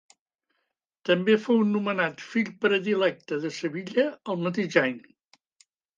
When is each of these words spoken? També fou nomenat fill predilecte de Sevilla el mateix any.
També 1.09 1.35
fou 1.43 1.59
nomenat 1.73 2.25
fill 2.29 2.49
predilecte 2.65 3.39
de 3.45 3.53
Sevilla 3.59 4.07
el 4.35 4.43
mateix 4.47 4.79
any. 4.89 5.01